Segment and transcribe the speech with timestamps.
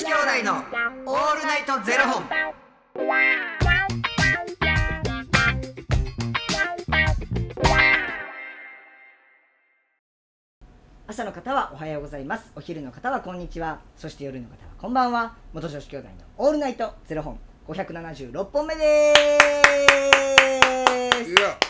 [0.00, 2.24] 子兄弟のオールナイトゼロ本。
[11.06, 12.50] 朝の方はおはようございます。
[12.56, 13.80] お昼の方はこんにちは。
[13.94, 15.36] そして夜の方はこんばんは。
[15.52, 17.38] 元女子兄弟のオールナイトゼロ本。
[17.68, 19.12] 576本目で
[21.60, 21.69] す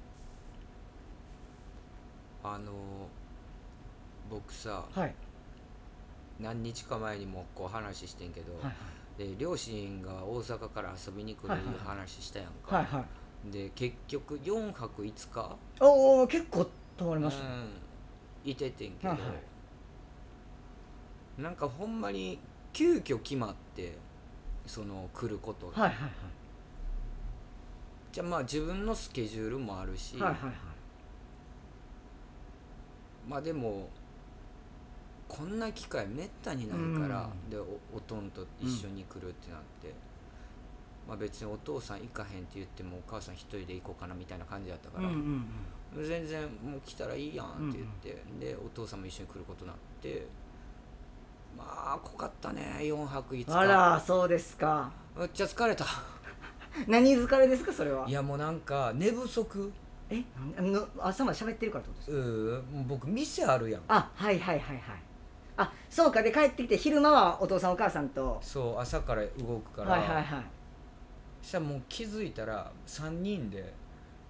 [2.43, 2.71] あの
[4.29, 5.13] 僕さはい。
[6.39, 8.73] 何日か前にもこう話してんけど、はい
[9.17, 11.75] で両親が大阪から遊びに来るはいはいい。
[11.75, 12.77] う話したやんか。
[12.77, 13.05] はいは
[13.45, 13.51] い。
[13.51, 16.67] で結局4泊5日、おお結構
[16.97, 17.49] 止まりましたね。
[17.49, 19.25] うんいててんけど、はいは
[21.37, 22.39] なんかほんまに
[22.73, 23.97] 急遽決まって
[24.65, 26.11] その来ることが、はいはいはい。
[28.11, 30.53] じゃあまあ自分のスケジュールもあるし、はいはいはい
[33.27, 33.89] まあでも
[35.27, 39.93] こんな機会めったにないから、でおおとんと一緒に来るってなって、
[41.07, 45.45] まあ別にお父さん行かへんって言ってもお母さん一人で行こうかなみたいな感じだったから、うんうん
[45.97, 46.05] うん。
[46.05, 50.27] 全然もう来たらいいやんって言って、でお父さんも一緒に来ることになって
[51.57, 53.57] まあ濃かったね4泊5日。
[53.57, 54.91] あらそうですか。
[55.17, 55.85] めっちゃ疲れた。
[56.87, 58.07] 何疲れですかそれは。
[58.07, 59.71] いやもうなんか寝不足
[60.11, 60.23] え
[60.55, 62.27] なんの朝まで喋ってるからってことですか？
[62.77, 63.81] うん僕店あるやん。
[63.87, 65.03] あはいはいはいはい。
[65.57, 66.21] あそうか。
[66.21, 68.37] で帰ってきて昼間はお父さんお母さんと。
[68.41, 70.45] そう朝から動くから、はいはいはい。
[71.41, 73.73] そしたらもう気づいたら3人で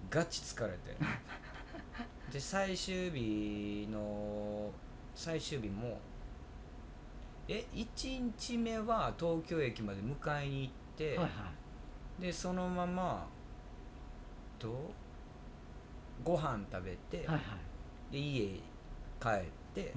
[0.08, 0.96] ガチ疲れて。
[2.32, 4.70] で最終日の
[5.14, 5.98] 最終日も
[7.48, 12.22] え1日目は東京駅まで迎えに行って、はいはい。
[12.22, 13.26] でそのまま
[14.58, 14.90] と
[16.24, 17.40] ご飯食べて、はいは
[18.10, 18.12] い。
[18.12, 18.60] で家
[19.20, 19.40] 帰っ
[19.74, 19.94] て、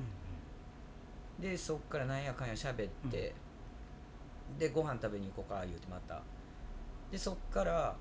[1.39, 3.33] でそっからなんやかんや喋って、
[4.57, 6.21] でご飯食べに行こうか言うてまた。
[7.11, 7.95] でそっから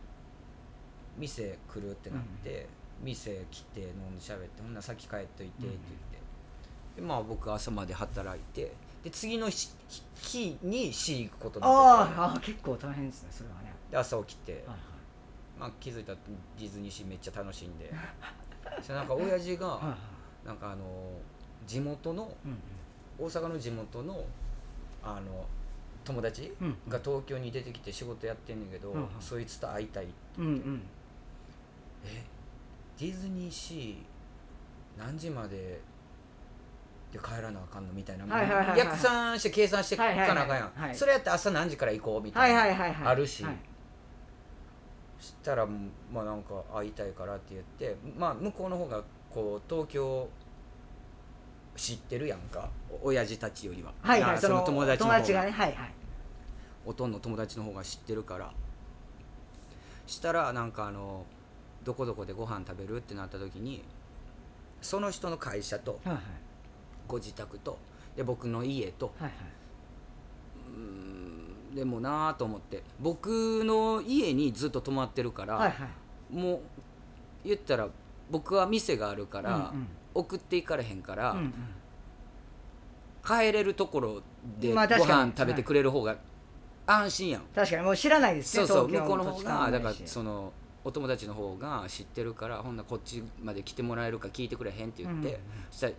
[1.18, 2.66] 店来るってなって、
[3.02, 5.78] 店来て飲んで喋ってほんなら先帰っといてって言って、
[6.96, 9.70] でまあ僕朝まで働いてで次の日
[10.14, 12.18] 日に市行くことになってて。
[12.18, 13.72] あーあー結構大変ですねそれはね。
[13.90, 14.78] で朝起きて、はいはい
[15.58, 16.18] まあ、気づいたら
[16.58, 17.92] ディズニーシーめっちゃ楽しんで。
[18.88, 19.96] なんか親父が、
[20.44, 20.84] なんかあの
[21.66, 22.58] 地元のうん
[23.16, 24.24] 大阪の地元の
[25.02, 25.46] あの
[26.04, 26.76] 友達うん。
[26.88, 30.06] が東京に出てきて仕事やってんねんけど、そいつと会いたい
[30.38, 30.82] うんうん。
[32.04, 32.22] え
[32.98, 35.80] ディズニーシー何時まで
[37.12, 38.78] で帰らなあかんのみたいな、はいはいはいはい。
[38.78, 40.94] 逆算して計算していかなあかんやん、はいはいはいはい。
[40.96, 43.44] それやって朝何時から行こうみたはいいな、はいはいはいあるし。
[43.44, 43.54] はい。
[43.54, 43.73] そ
[45.24, 45.66] したら
[46.12, 50.28] まあなんか会いたいからって言ってまあ向こうの方がこう東京
[51.76, 52.68] 知ってるやんか。
[53.02, 53.92] お親父たちよりは。
[54.02, 55.94] あはいはいその友達の方友達がねはいはい。
[56.86, 58.52] おとんの友達の方が知ってるから。
[60.06, 61.24] したらなんかあの
[61.82, 63.82] どこどこでご飯食べるってなった時に
[64.82, 66.22] その人の会社とはいはい。
[67.08, 67.78] ご自宅と
[68.16, 69.63] で僕の家とはいはうーん
[71.74, 72.82] でもなあと思って。
[73.00, 75.74] 僕の家にずっと泊まってるから、いはいは
[76.32, 76.34] い。
[76.34, 76.60] もう
[77.44, 77.88] 言ったら
[78.30, 79.86] 僕は店があるから、うんうん。
[80.14, 81.52] 送っていかれへんから、うんうん。
[83.24, 84.22] 帰れるところ
[84.60, 85.30] でごまあ確かに。
[85.30, 86.16] 飯食べてくれる方が
[86.86, 90.52] 安心やん、確かにもう知らないですねそうそう東京向こうの方がだからその
[90.84, 95.40] お友達の方が知ってるからほんならこっちまで来てもらえるか聞いてくれへんって言って、うんうん
[95.70, 95.92] そしたら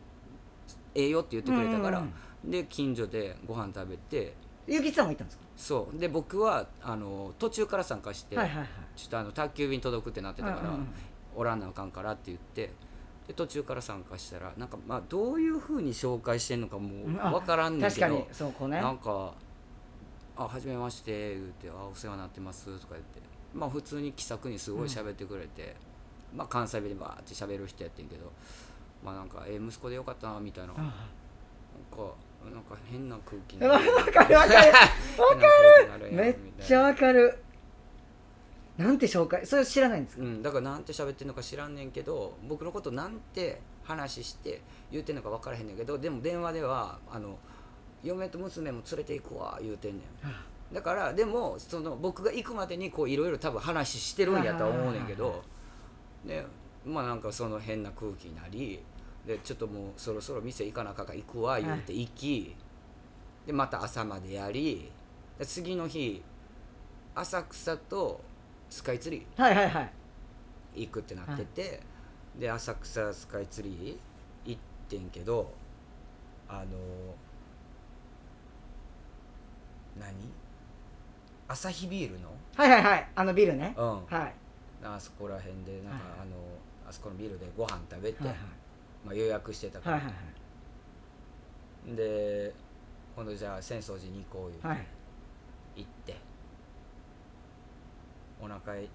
[0.97, 2.14] ええよって言ってくれたから、うん
[2.46, 2.52] うん。
[2.52, 4.35] で近所でご飯食べて
[4.68, 6.00] ゆきちさんも行ったんですそう。
[6.00, 8.70] で僕はあの途中から参加して、かはいはいはい。
[8.96, 10.88] ちょっとあの宅急便届くってなってたから、うんうんうん。
[11.35, 12.72] おらんなあかんからって言って
[13.28, 18.82] で途中から参加したらなんかまあどういうふうに紹介してんのかもう分からんねんけど、確かにそうこうね。
[18.82, 19.34] なんか
[20.38, 23.22] 「あはじめまして」言うて「あお世話になってます」とか言って
[23.53, 25.76] まあ普通に気さくにすごい喋ってくれて、
[26.35, 28.32] まあ関西弁でバーって喋る人やってんけど
[29.03, 30.91] まあなんか「え息子でよかったな」みたいな、なんか
[32.52, 36.12] なんか変な空気に わかるわかるわかる。
[36.12, 37.38] めっちゃわかる。
[38.78, 40.24] なんて紹介それ知らないんですか？
[40.24, 44.62] うん、だからなんて喋ってんのか知らんねんけど僕のことなんて話して
[44.92, 47.38] 言うてんのか分からへんねんけどでも電話ではあの
[48.03, 50.03] 嫁と娘も連れて行くわ言うてんね
[50.72, 50.74] ん。
[50.74, 55.42] だからでもその僕が行くまでにこういろいろ多分話してるんやとは思うねんけど
[56.26, 56.46] で
[56.84, 58.84] まあなんかその変な空気になり
[59.25, 62.55] でちょっともうそろそろ店行かなあかんから行くわ言うて行き、
[63.47, 64.91] でまた朝までやり
[65.39, 66.22] で次の日
[67.16, 68.22] 浅草と
[68.69, 69.91] スカイツリはいはいはい。
[70.75, 71.81] ー行くってなってて、
[72.37, 73.97] で浅草スカイツリー
[74.45, 75.51] 行ってんけど
[76.47, 76.66] あの
[79.99, 80.13] 何？
[81.47, 82.29] アサヒビールの？
[82.55, 83.07] はいはいはい。
[83.16, 83.73] あのビルね。
[83.77, 84.05] うん。
[84.05, 84.33] はい。
[84.83, 86.19] あそこら辺でなんか、はい。
[86.22, 86.35] あの
[86.87, 88.37] あそこのビルでご飯食べて、はいはい
[89.05, 90.13] まあ、予約してたから、はいはい
[91.96, 92.52] で
[93.16, 94.61] 今度じゃあ浅草寺に行こう言う。
[94.61, 94.78] て、はい。
[94.78, 94.87] はい
[95.78, 96.16] 行って。
[98.41, 98.87] お腹いっ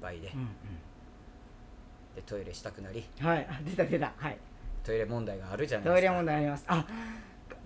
[0.00, 0.48] ぱいで,、うん
[2.14, 3.04] でトイレしたくなり。
[3.20, 3.46] うんはい。
[3.50, 4.12] あ出た出た。
[4.16, 4.38] はい。
[4.84, 6.64] トイレ問題があるじゃないトイレですか問題あります。
[6.68, 6.86] あ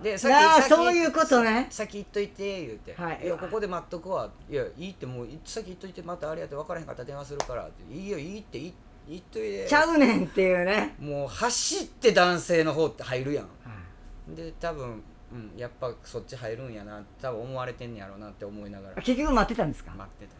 [0.02, 1.66] であさっきーそういうことね。
[1.70, 3.26] 先行っといて言うて、はい。
[3.26, 4.30] やここで待っとくわ。
[4.48, 7.92] いやいいってもう先行っといてまたあれやって分からへんかったら電話するからって。
[7.92, 8.74] いいよいいっていい
[9.08, 9.66] 言っといて。
[9.68, 10.94] ちゃうねんっていうね。
[11.00, 13.44] もう走って男性の方って入るやん。
[13.44, 13.50] は
[14.32, 14.36] い。
[14.36, 15.02] で多分、
[15.32, 18.94] うん、やっぱそっち入るんやな多分思われてんねやろうなって思いながら。
[18.98, 19.92] あ結局待ってたんですか？
[19.96, 20.38] 待ってた。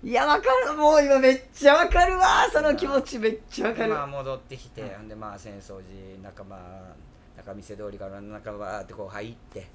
[0.00, 0.74] いやわかる。
[0.74, 3.88] もう今めっちゃわかるわその気持ちめっちゃわかる。
[3.88, 6.94] でまあ戻ってきて、ほんでまあ浅草寺中まあ
[7.36, 9.66] 中見世通りから中バーってこう入って。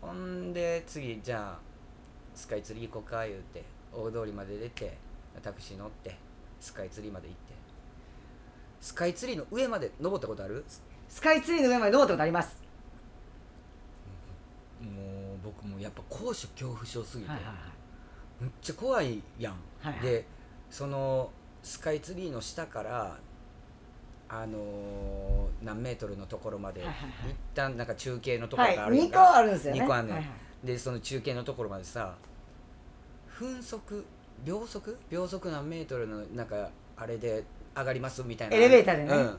[0.00, 1.58] ほんで次じゃあ
[2.34, 4.96] スカイツリー行こうか言うて大通りまで出て
[5.42, 6.16] タクシー乗って
[6.60, 7.54] スカイツリーまで行って。
[8.80, 10.64] スカイツリーの上まで登ったことある？
[11.08, 12.60] スカイツリーの上まで登ったことあります。
[14.80, 17.54] もう僕もやっぱ高所恐怖症すぎて、はいはい
[18.38, 20.00] めっちゃ怖いやん、はいはい。
[20.02, 20.26] で
[20.70, 21.30] その
[21.62, 23.18] スカイツリーの下から
[24.28, 27.30] あのー何メートルのところまで、はいはいはい。
[27.30, 29.18] 一旦なんか中継のところはいはい2があるやんか。
[29.18, 29.80] 個あるんですよね。
[29.80, 30.16] 二個あんねん。
[30.16, 32.16] はいはいでその中継のところまでさ
[33.38, 34.04] 分速
[34.44, 34.96] 秒速？
[35.10, 37.44] 秒速何メートルのなんかあれで
[37.76, 38.56] 上がりますみたいな。
[38.56, 39.14] エレベーターでね。
[39.14, 39.38] うん、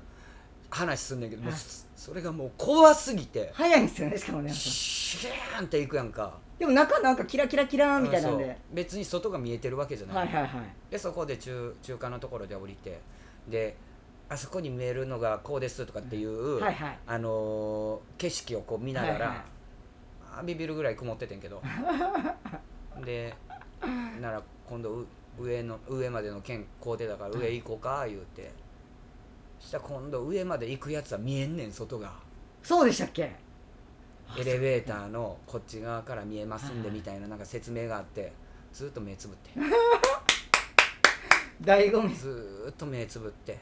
[0.70, 1.62] 話すんねんけど、もうはい
[1.96, 3.52] それがもう怖すぎて。
[3.54, 6.38] 早いんですよねしかもねシューンっていくやんか。
[6.60, 10.52] でも中なんかキラキラキラーみたいなんで、別に外が見えてるわけじゃない、はいはいはい。
[10.92, 13.00] でそこで中中間のところで降りて。
[13.48, 13.78] で
[14.30, 17.00] あそこに見えるのがこうですとかっていう、はいはい。
[17.08, 19.38] あのー景色をこう見ながら、はいはい
[20.40, 21.62] あビビるぐらい曇っててんけど。
[23.06, 23.34] で
[23.82, 25.06] なら今度う
[25.40, 28.52] 上の上までの県こう出たから上行こうか言うて、
[29.60, 32.14] したら今度上まで行くやつは見えんねん外が。
[32.64, 33.36] そうでしたっけ？
[34.38, 38.34] エレベーターのこっち側から見えますんではいみたいななんか説明があって
[38.74, 39.52] ずっと目つぶって。
[41.64, 42.14] 醍醐味。
[42.16, 43.58] ずーっと目つぶって。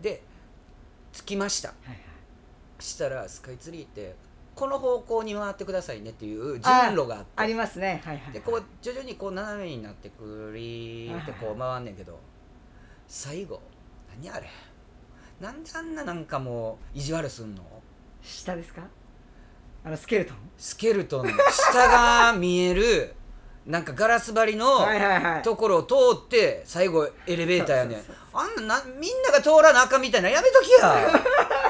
[0.00, 0.22] で
[1.12, 1.70] 着きました。
[1.70, 1.98] はいはい。
[2.78, 4.14] したらスカイツリーって
[4.60, 6.62] この方向に回ってくださいねっていう順
[6.94, 7.26] 路があって。
[7.36, 8.02] ありますね。
[8.04, 12.18] はいはいでこう徐々にこう斜めになってくりーってこう回んねんけど
[13.08, 13.60] 最後
[14.22, 14.46] 何あれ？
[15.40, 17.62] なんであんななんかもう意地悪すんの？
[18.22, 18.82] 下ですか？
[19.82, 20.36] あのスケルトン？
[20.58, 21.32] スケルトンの
[21.72, 23.14] 下が見える
[23.66, 25.42] なんかガラス張りのはいはいはい。
[25.42, 28.02] ところを通って最後エレベーターやねん。
[28.34, 31.10] あんななみんなが通らなあかんみたいなやめときや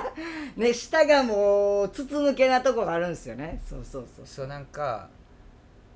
[0.56, 3.60] ね下がもう筒抜けなとこがあるんですよね。
[3.68, 4.26] そうそうそう。
[4.26, 5.08] そうなんか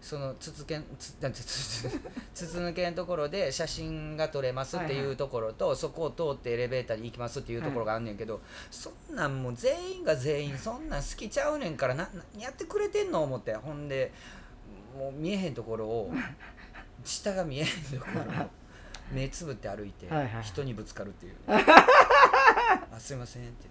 [0.05, 1.89] その筒けんつなんてつ
[2.35, 14.13] 筒抜けのところで写真が撮れますっていうところと、そこを通ってエレベーターに行きますっていうところがあんねんけど、そんなんもう全員が全員そんなん好きちゃうねんからな何やってくれてんの思ってほんで
[14.95, 16.13] もう見えへんところを
[17.03, 18.51] 下が見えへんところを
[19.11, 21.35] 目つぶって歩いてはいはい人にぶつかるっていう。
[21.49, 23.69] あすいませんって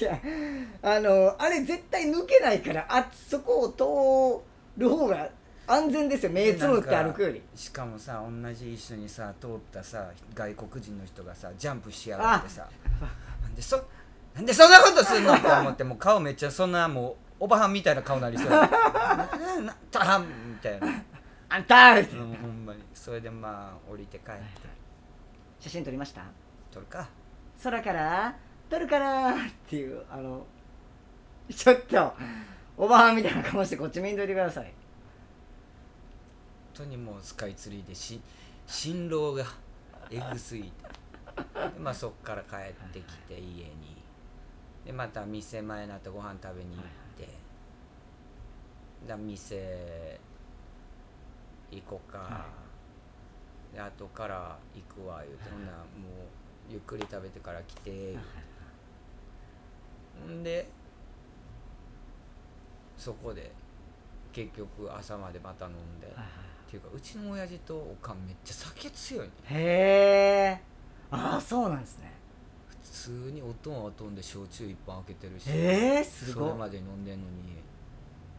[0.00, 0.18] いや
[0.82, 4.42] あのあれ絶対抜けないからあそこを
[4.76, 5.28] 通る方が
[5.68, 6.30] 安全ですよ。
[6.32, 7.42] 目つむって歩くより。
[7.54, 12.68] しかもさ同じ一緒にさ通ったさ外国人の人がさジャンプしやがってさ。
[13.42, 13.82] なんでそ
[14.34, 17.10] なんでそんなことすんのって思ってもう顔めっちゃそんなも
[17.40, 18.48] うおばはんみたいな顔なりそう。
[18.50, 18.68] な
[19.90, 20.86] たはんみたいな、
[21.48, 22.04] あんたー！
[22.04, 22.82] ってうん、ほんまに。
[22.94, 24.40] それでまあ降りて帰って。
[25.60, 26.22] 写真撮りました？
[26.70, 27.08] 撮るか。
[27.62, 28.36] 空から
[28.68, 29.36] 撮るからっ
[29.68, 30.46] ていうあの
[31.54, 32.14] ちょっと
[32.76, 34.64] おばはんみたいな顔してこっち見んといてください。
[34.64, 34.72] 本
[36.74, 38.20] 当にもうスカイツリーでし
[38.66, 39.44] 辛労が
[40.10, 40.70] えぐすぎて。
[41.54, 43.96] でまあそっから帰ってきて家に。
[44.84, 46.84] でまた店前になってご飯食べに行っ
[47.18, 47.28] て。
[49.06, 50.18] だ店
[51.70, 52.46] 行こうか、は
[53.72, 58.18] で後から行くわ言うて、ほんならもうゆっくり食べてから来て、ほ
[60.24, 60.68] んで
[62.96, 63.52] そこで
[64.32, 66.10] 結局朝までまた飲んで、っ
[66.68, 69.26] ていうかうちの親父とおかんめっちゃ酒強い。
[69.26, 70.60] ねへえ。
[71.10, 72.12] ああそうなんですね。
[72.68, 77.56] 普通におとんはおとんで焼酎一本開けてるしえーすごいそれまで飲んでんのに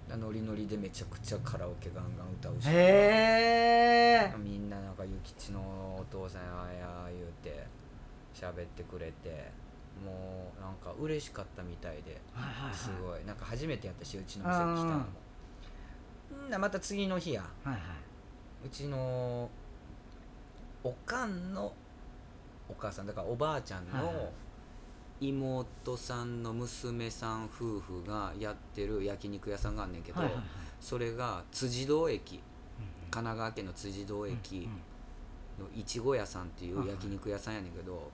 [0.10, 4.34] ノリノリでめちゃくちゃカラオケガンガン歌うしへえ。
[4.38, 7.66] みんななんか諭吉のお父さんあや言うて
[8.34, 9.52] 喋ってくれて
[10.06, 12.20] もうなんか嬉しかったみたいで。
[12.74, 13.26] すごい。
[13.26, 15.06] なんか初めてやったしうちの店来たのも。
[16.48, 17.42] んなまた次の日や。
[17.64, 17.82] はいはい。
[18.66, 19.50] うちの
[20.84, 21.74] おかんの
[22.70, 24.32] お母さんだからおばあちゃんの
[25.20, 30.22] 妹さんの娘さん夫婦がやってる焼肉屋さんがあんねんけど、
[30.80, 32.36] それが辻堂駅。
[32.36, 32.42] うん
[33.10, 34.68] 神奈川県の辻堂駅
[35.60, 38.12] うんのいちご屋さんっていはいうはい焼肉屋さんやねんけど、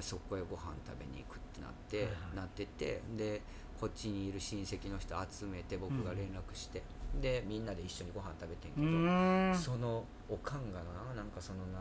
[0.00, 2.36] そこへご飯食べに行くってなって、はいはい。
[2.36, 3.42] なっててで
[3.80, 6.82] こっちにいる親戚の人集めて僕が連絡して、
[7.20, 11.80] でみんなで一緒にご飯食べてんけうど、そのおかんがななんかそのな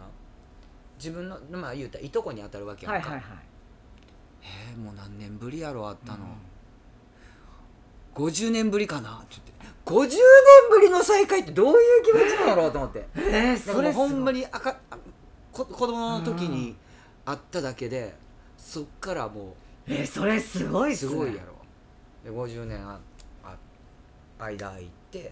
[0.98, 3.38] 自分のまあ言うたらいとこに当たるわけやんか、はいはいはい。
[4.42, 6.20] えーもう何年ぶりやろあったの、
[8.16, 9.22] 50年ぶりかな。
[9.24, 9.36] って。
[9.36, 10.18] 言って50年
[10.70, 13.08] ぶりの再会ってどういう気持ちなんだろうと思って。
[13.16, 14.78] うんえー、それほんまににあか
[15.52, 16.76] 子供の時に
[17.30, 18.16] 会っただけで
[18.58, 19.56] そっからも
[19.88, 21.12] えー、それすごいうっすね。
[21.12, 21.54] すごいやろ。
[22.24, 23.00] で50年あ
[23.44, 23.56] あ
[24.38, 25.32] 間空いて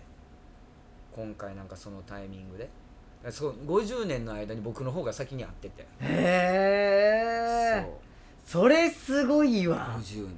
[1.16, 2.70] 今回なんかそのタイミングで。
[3.32, 7.86] そう50年の間に僕の方が先に会ってて、へえ
[8.46, 10.38] それすごいそうわ50年。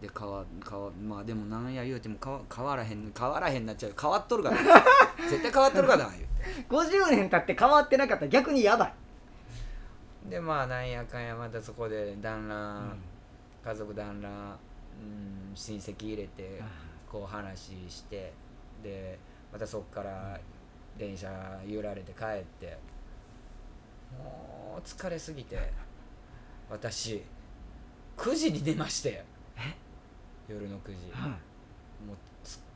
[0.00, 3.94] で変わ変わまあでもなんや言うても変わ変わらへん変わらへんなっちゃう。
[4.00, 4.56] 変わっとるから。
[5.30, 6.32] 絶対変わっとるからな言うて。
[6.68, 8.94] 50年経って変わってなかったら逆にやばい、
[10.28, 12.98] でまあなんやかんやまたそこで団らん、
[13.64, 14.56] 家族団らん、うん、
[15.54, 16.62] 親戚入れて
[17.10, 18.32] こう話して
[18.82, 19.18] で
[19.52, 20.38] またそっから
[20.98, 21.28] 電車
[21.66, 22.78] 揺られて帰って
[24.18, 25.70] もう疲れすぎて
[26.70, 27.22] 私
[28.16, 29.24] 9時に寝まして
[30.48, 31.30] 夜の9時はい。
[32.06, 32.16] もう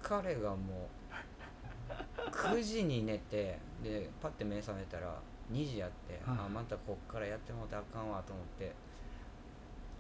[0.03, 5.19] 疲れがもう9時に寝てでパッて目覚めたら
[5.53, 6.39] 2時やって、はい。
[6.47, 8.73] あまたこっからやってもうたらあかんわと思って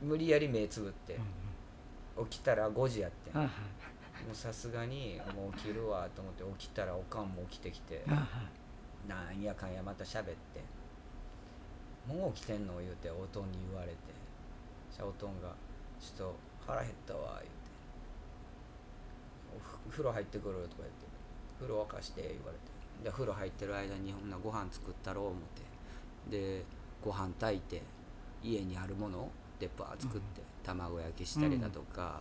[0.03, 1.19] 無理やり目つぶって
[2.31, 3.47] 起きたら5時やってん、はい。
[3.47, 8.29] もうさすがにもう起きるわと思って起きたらおかんも起きてきてはいはい。
[9.09, 10.35] なんやかんやまた喋って
[12.09, 13.97] 「もう起きてんの?」言うておとんに言われて
[14.93, 15.55] じゃあおとんが
[16.01, 16.35] 「ちょっと
[16.67, 17.51] 腹減ったわ」言うて
[19.57, 21.07] おふ「風呂入ってくる」とか言って
[21.61, 25.39] 「風呂沸かして」言われてで風呂入ってる間にほんなご飯作ったろう思っ
[26.31, 26.37] て。
[26.39, 26.65] で
[27.05, 27.83] ご飯炊いて
[28.43, 32.21] 家にあるものをでパー作って、卵焼きしたりだとか、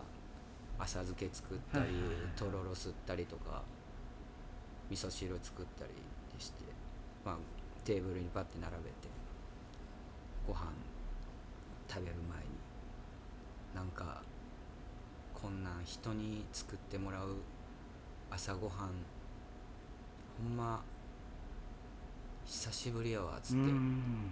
[0.78, 1.86] 浅漬け作ったり、
[2.34, 3.62] とろろ吸ったりとか
[4.90, 5.92] 味噌汁作ったり
[6.38, 6.64] して、
[7.24, 7.36] まあ、
[7.84, 9.08] テーブルにパッて並べて
[10.46, 10.72] ご飯
[11.88, 12.44] 食べる前に
[13.74, 14.22] なんか
[15.34, 17.36] こんなん人に作ってもらう
[18.30, 18.90] 朝ごはん
[20.42, 20.82] ほんま
[22.44, 24.30] 久しぶりやわっつって、うん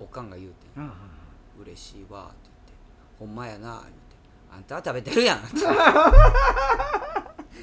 [0.00, 0.92] おかんが言うてん。
[1.62, 2.72] 嬉しいわって言って
[3.18, 3.92] 「ほんまやな」言うて
[4.52, 5.38] 「あんたは食べてるやん」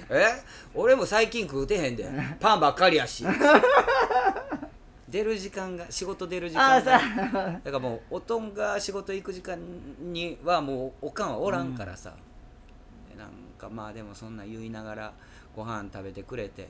[0.10, 0.42] え？
[0.74, 2.10] 俺も最近食うてへんで。
[2.40, 3.26] パンばっかりやし。
[5.10, 7.00] 出る時間が仕事出る時間が。
[7.00, 7.02] さ
[7.64, 9.60] だからもうおとんが仕事行く時間
[10.00, 12.14] にはもうおかんはおらんからさ、
[13.10, 15.14] でなんかまあでもそんな言いながら
[15.56, 16.68] ご飯食べてくれて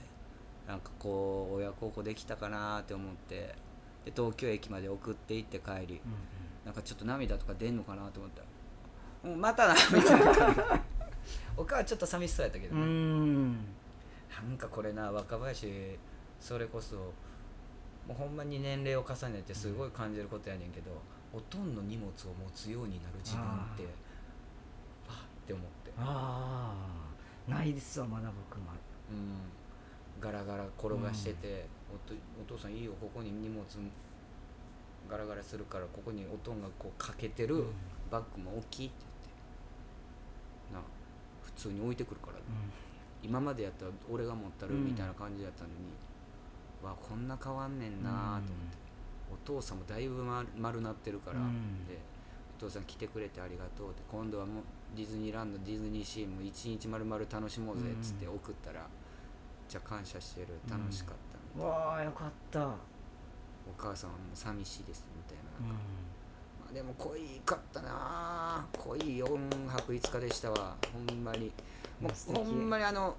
[0.68, 3.56] なんかこう親孝行できたかなって思って
[4.06, 6.02] で東京駅まで送って行って帰り
[6.66, 8.42] なんかちょっと涙とか出んのかなと思った。
[8.42, 8.48] ら
[9.32, 10.36] 「うんまたな」みたいな。
[10.36, 10.62] 感 じ
[11.58, 13.54] おかんはちょっと寂しそうやったけどうね、ん。
[13.54, 13.60] な
[14.54, 15.98] んかこれな若林
[16.40, 17.12] それこそも
[18.12, 20.90] うほんまに年齢を重ねてすごい感じることやねんけど、
[21.32, 23.48] おとんの荷物を持つようになる自分っ
[23.78, 23.86] て
[25.08, 27.01] パッて思って、ああ
[27.48, 28.72] ないですわまだ僕も。
[29.12, 33.66] うん、ガラガラ転がしてて、おとお父さんいいよここに荷物
[35.10, 37.66] ガラガラするからここにおとんがこうかけてるうん。
[38.10, 38.96] バッグも大きいって
[40.70, 40.80] 言って。
[40.80, 40.82] な
[41.42, 42.38] 普通に置いてくるから、
[43.22, 44.86] 今までやったら俺が持ったるうん。
[44.86, 45.76] みたいな感じだったのに、
[46.82, 48.46] わこんな変わんねんなと思って、
[49.34, 51.86] お父さんもだいぶ丸丸なってるから、うん。
[51.88, 51.98] で
[52.58, 54.64] お父さん来てくれてありがとうって今度はもう
[54.96, 58.86] ディズニーランドディズニーシーも一日まるまる楽しもうぜっつってうん送ったら、
[59.70, 60.48] じゃあ感謝してる。
[60.70, 61.16] 楽しかっ
[61.58, 62.60] た、わあよかった。
[62.66, 62.74] お
[63.78, 65.76] 母さんはもう寂しいですみたいな,、うん。
[65.76, 65.78] ま
[66.70, 68.66] あでも濃いかったな。
[68.78, 70.76] 濃い4泊5日でしたわ。
[70.94, 71.52] ほんまに。
[72.02, 73.16] もうほんまにあの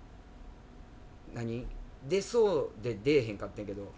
[1.34, 1.66] 何？
[2.08, 3.92] 出そうで出えへんかったんやけど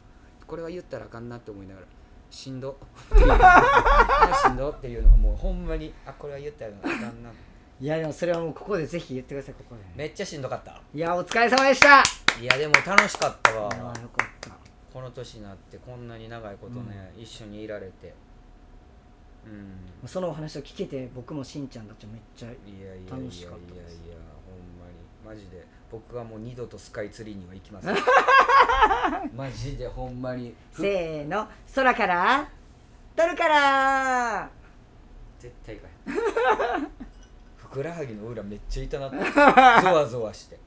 [0.47, 1.87] これは言ったらあかんなって思いながら
[2.31, 2.76] しんど
[3.14, 5.09] っていうしんどっていうの。
[5.12, 7.31] はもうほんまにあこれは言ったらあかんな
[7.81, 9.83] いやでもそれはもうここでぜひ言ってくださいここで。
[9.97, 10.81] めっちゃしんどかった。
[10.95, 12.02] いやお疲れ様でした。
[12.40, 13.69] いやでも楽しかったわ。
[13.69, 14.50] ああよかった。
[14.93, 18.14] この年になってこんなに長いことね、一緒にいられて。
[19.45, 19.49] う
[20.04, 20.09] ん。
[20.09, 24.00] そのお話を聞けて僕もしんちゃんたちめっちゃいやいやいやいやいや楽しかったです
[24.47, 25.37] ほんまに。
[25.37, 25.66] マジで。
[25.90, 27.97] 僕はもう二度とスカイツリーには行きません。
[29.37, 30.54] マジでほんまに。
[30.73, 31.49] ふせーの。
[31.75, 32.49] 空から
[33.16, 34.50] 撮るから。
[35.38, 35.90] 絶対かい
[37.75, 40.59] ふくらはぎの裏めっちゃ痛なって ゾワゾワして。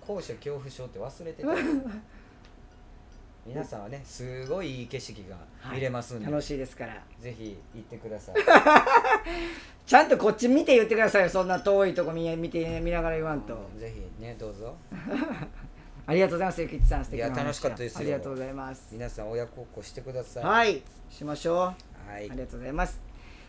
[0.00, 1.48] 高所恐怖症って忘れてた。
[3.46, 5.36] 皆さんはねすごいいい景色が
[5.72, 7.00] 見れますんで、楽しいですから。
[7.20, 8.34] ぜひ行ってください。
[9.86, 11.28] ちゃんとこっち見て言ってくださいよ。
[11.28, 13.56] そんな遠いとこ見見て見ながら言わんと。
[13.78, 14.74] ぜひねどうぞ。
[16.06, 17.04] ありがとうございますゆきちさん。
[17.04, 18.00] 素敵ないや楽しかったですよ。
[18.00, 18.88] ありがとうございます。
[18.90, 20.44] 皆さん親孝行してください。
[20.44, 20.82] はい。
[21.08, 21.56] しましょう。
[21.56, 22.18] はい。
[22.18, 23.09] ありがとうございます。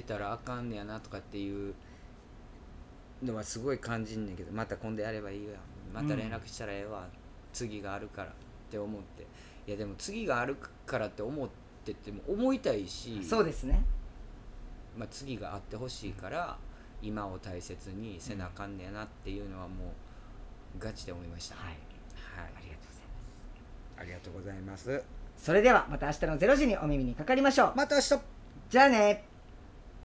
[0.00, 1.74] たらあかんねやなとかっていう
[3.22, 5.54] のはすごい感じんねんけどまた今度やればいいわ
[5.92, 7.06] また連絡したらええわ、
[7.52, 8.32] 次があるからっ
[8.70, 9.26] て思って
[9.66, 10.56] いやでも次がある
[10.86, 11.48] からって思っ
[11.84, 13.84] てても思いたいしそうですね。
[14.96, 16.56] まあ、次があってほしいから
[17.00, 19.92] 今を大切にせなあかんねやなっていうのはも
[20.76, 21.64] うガチで思いました、はい。
[21.66, 23.98] はい、ありがとうございます。
[23.98, 25.02] ありがとうございます
[25.36, 27.72] それではまた明日の0時にお耳にかかりましょう。
[27.76, 28.20] また明日
[28.70, 29.24] じゃあね